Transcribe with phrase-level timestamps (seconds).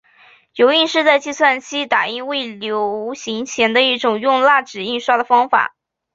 [0.55, 5.75] 油印是在计算机打印未流行前的一种用蜡纸印刷的方法。